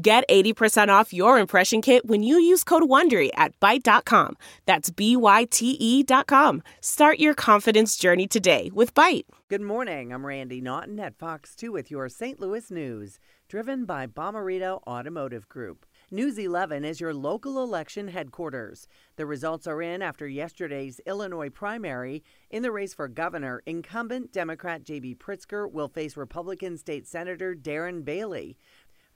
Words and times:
Get 0.00 0.28
80% 0.28 0.90
off 0.90 1.12
your 1.12 1.40
impression 1.40 1.82
kit 1.82 2.06
when 2.06 2.22
you 2.22 2.38
use 2.38 2.62
code 2.62 2.84
WONDERY 2.84 3.30
at 3.34 3.58
Byte.com. 3.58 4.36
That's 4.64 4.90
B-Y-T-E 4.90 6.04
dot 6.04 6.28
com. 6.28 6.62
Start 6.80 7.18
your 7.18 7.34
confidence 7.34 7.96
journey 7.96 8.28
today 8.28 8.70
with 8.72 8.94
Byte. 8.94 9.24
Good 9.48 9.60
morning. 9.62 10.12
I'm 10.12 10.24
Randy 10.24 10.60
Naughton 10.60 11.00
at 11.00 11.18
Fox 11.18 11.56
2 11.56 11.72
with 11.72 11.90
your 11.90 12.08
St. 12.08 12.38
Louis 12.38 12.70
news, 12.70 13.18
driven 13.48 13.86
by 13.86 14.06
Bommarito 14.06 14.82
Automotive 14.86 15.48
Group. 15.48 15.84
News 16.10 16.38
11 16.38 16.84
is 16.84 17.00
your 17.00 17.12
local 17.12 17.62
election 17.62 18.08
headquarters. 18.08 18.88
The 19.16 19.26
results 19.26 19.66
are 19.66 19.82
in 19.82 20.00
after 20.00 20.28
yesterday's 20.28 21.00
Illinois 21.06 21.50
primary. 21.50 22.22
In 22.50 22.62
the 22.62 22.72
race 22.72 22.94
for 22.94 23.08
governor, 23.08 23.62
incumbent 23.66 24.32
Democrat 24.32 24.84
J.B. 24.84 25.16
Pritzker 25.16 25.70
will 25.70 25.88
face 25.88 26.16
Republican 26.16 26.78
State 26.78 27.06
Senator 27.06 27.54
Darren 27.54 28.04
Bailey. 28.04 28.56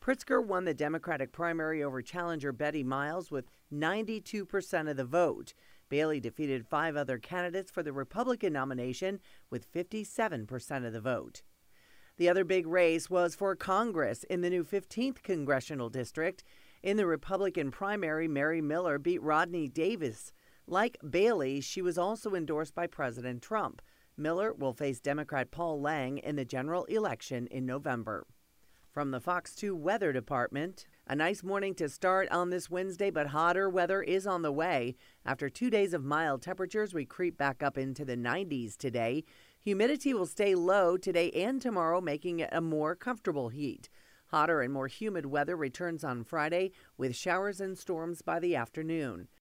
Pritzker 0.02 0.44
won 0.44 0.64
the 0.64 0.74
Democratic 0.74 1.30
primary 1.30 1.80
over 1.80 2.02
challenger 2.02 2.52
Betty 2.52 2.82
Miles 2.82 3.30
with 3.30 3.44
92% 3.72 4.90
of 4.90 4.96
the 4.96 5.04
vote. 5.04 5.54
Bailey 5.88 6.18
defeated 6.18 6.66
five 6.66 6.96
other 6.96 7.18
candidates 7.18 7.70
for 7.70 7.84
the 7.84 7.92
Republican 7.92 8.52
nomination 8.52 9.20
with 9.48 9.72
57% 9.72 10.84
of 10.84 10.92
the 10.92 11.00
vote. 11.00 11.42
The 12.16 12.28
other 12.28 12.44
big 12.44 12.66
race 12.66 13.08
was 13.08 13.36
for 13.36 13.54
Congress 13.54 14.24
in 14.24 14.40
the 14.40 14.50
new 14.50 14.64
15th 14.64 15.22
congressional 15.22 15.88
district. 15.88 16.42
In 16.82 16.96
the 16.96 17.06
Republican 17.06 17.70
primary, 17.70 18.26
Mary 18.26 18.60
Miller 18.60 18.98
beat 18.98 19.22
Rodney 19.22 19.68
Davis. 19.68 20.32
Like 20.66 20.98
Bailey, 21.08 21.60
she 21.60 21.80
was 21.80 21.96
also 21.96 22.34
endorsed 22.34 22.74
by 22.74 22.88
President 22.88 23.40
Trump. 23.40 23.80
Miller 24.16 24.52
will 24.52 24.72
face 24.72 24.98
Democrat 24.98 25.52
Paul 25.52 25.80
Lang 25.80 26.18
in 26.18 26.34
the 26.34 26.44
general 26.44 26.86
election 26.86 27.46
in 27.46 27.64
November. 27.64 28.26
From 28.92 29.10
the 29.10 29.20
Fox 29.20 29.54
2 29.54 29.74
Weather 29.74 30.12
Department, 30.12 30.84
a 31.06 31.16
nice 31.16 31.42
morning 31.42 31.74
to 31.76 31.88
start 31.88 32.28
on 32.30 32.50
this 32.50 32.68
Wednesday, 32.68 33.08
but 33.08 33.28
hotter 33.28 33.70
weather 33.70 34.02
is 34.02 34.26
on 34.26 34.42
the 34.42 34.52
way. 34.52 34.96
After 35.24 35.48
two 35.48 35.70
days 35.70 35.94
of 35.94 36.04
mild 36.04 36.42
temperatures, 36.42 36.92
we 36.92 37.06
creep 37.06 37.38
back 37.38 37.62
up 37.62 37.78
into 37.78 38.04
the 38.04 38.18
90s 38.18 38.76
today. 38.76 39.24
Humidity 39.62 40.12
will 40.12 40.26
stay 40.26 40.54
low 40.54 40.98
today 40.98 41.30
and 41.30 41.62
tomorrow, 41.62 42.02
making 42.02 42.40
it 42.40 42.50
a 42.52 42.60
more 42.60 42.94
comfortable 42.94 43.48
heat. 43.48 43.88
Hotter 44.26 44.60
and 44.60 44.74
more 44.74 44.88
humid 44.88 45.24
weather 45.24 45.56
returns 45.56 46.04
on 46.04 46.22
Friday 46.22 46.70
with 46.98 47.16
showers 47.16 47.62
and 47.62 47.78
storms 47.78 48.20
by 48.20 48.38
the 48.40 48.54
afternoon. 48.54 49.26